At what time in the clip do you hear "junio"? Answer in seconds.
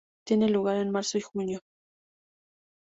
1.21-1.59